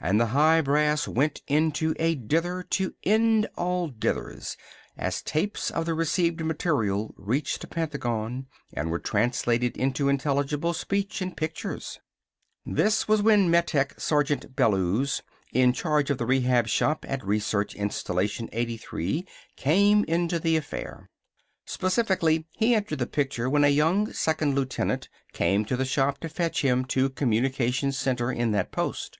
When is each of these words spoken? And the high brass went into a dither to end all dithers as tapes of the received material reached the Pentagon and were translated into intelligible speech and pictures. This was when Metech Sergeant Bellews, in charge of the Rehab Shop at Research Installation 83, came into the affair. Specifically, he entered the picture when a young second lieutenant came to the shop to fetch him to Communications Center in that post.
And 0.00 0.20
the 0.20 0.26
high 0.34 0.60
brass 0.62 1.06
went 1.06 1.42
into 1.46 1.94
a 1.96 2.16
dither 2.16 2.64
to 2.70 2.92
end 3.04 3.46
all 3.56 3.86
dithers 3.88 4.56
as 4.98 5.22
tapes 5.22 5.70
of 5.70 5.86
the 5.86 5.94
received 5.94 6.40
material 6.44 7.14
reached 7.16 7.60
the 7.60 7.68
Pentagon 7.68 8.48
and 8.72 8.90
were 8.90 8.98
translated 8.98 9.76
into 9.76 10.08
intelligible 10.08 10.72
speech 10.74 11.22
and 11.22 11.36
pictures. 11.36 12.00
This 12.66 13.06
was 13.06 13.22
when 13.22 13.48
Metech 13.48 14.00
Sergeant 14.00 14.56
Bellews, 14.56 15.22
in 15.52 15.72
charge 15.72 16.10
of 16.10 16.18
the 16.18 16.26
Rehab 16.26 16.66
Shop 16.66 17.04
at 17.08 17.24
Research 17.24 17.76
Installation 17.76 18.48
83, 18.52 19.24
came 19.54 20.02
into 20.08 20.40
the 20.40 20.56
affair. 20.56 21.08
Specifically, 21.64 22.48
he 22.56 22.74
entered 22.74 22.98
the 22.98 23.06
picture 23.06 23.48
when 23.48 23.62
a 23.62 23.68
young 23.68 24.12
second 24.12 24.56
lieutenant 24.56 25.08
came 25.32 25.64
to 25.66 25.76
the 25.76 25.84
shop 25.84 26.18
to 26.22 26.28
fetch 26.28 26.62
him 26.62 26.84
to 26.86 27.08
Communications 27.08 27.96
Center 27.96 28.32
in 28.32 28.50
that 28.50 28.72
post. 28.72 29.18